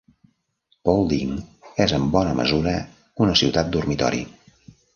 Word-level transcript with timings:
Paulding 0.89 1.35
és 1.85 1.93
en 1.99 2.09
bona 2.17 2.33
mesura 2.41 2.73
una 3.27 3.39
ciutat 3.43 3.73
dormitori. 3.79 4.27